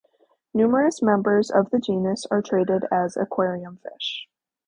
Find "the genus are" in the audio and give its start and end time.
1.69-2.41